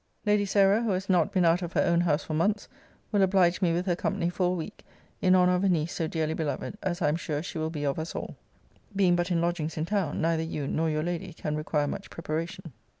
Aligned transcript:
Lady 0.25 0.45
Sarah, 0.47 0.81
who 0.81 0.89
has 0.89 1.11
not 1.11 1.31
been 1.31 1.45
out 1.45 1.61
of 1.61 1.73
her 1.73 1.83
own 1.83 2.01
house 2.01 2.23
for 2.23 2.33
months, 2.33 2.67
will 3.11 3.21
oblige 3.21 3.61
me 3.61 3.71
with 3.71 3.85
her 3.85 3.95
company 3.95 4.29
for 4.31 4.47
a 4.47 4.55
week, 4.55 4.83
in 5.21 5.35
honour 5.35 5.53
of 5.53 5.63
a 5.63 5.69
niece 5.69 5.93
so 5.93 6.07
dearly 6.07 6.33
beloved, 6.33 6.75
as 6.81 7.03
I 7.03 7.07
am 7.09 7.15
sure 7.15 7.43
she 7.43 7.59
will 7.59 7.69
be 7.69 7.83
of 7.85 7.99
us 7.99 8.15
all. 8.15 8.35
Being 8.95 9.15
but 9.15 9.29
in 9.29 9.41
lodgings 9.41 9.77
in 9.77 9.85
town, 9.85 10.19
neither 10.19 10.41
you 10.41 10.65
nor 10.65 10.89
your 10.89 11.03
lady 11.03 11.33
can 11.33 11.55
require 11.55 11.85
much 11.85 12.09
preparation. 12.09 12.73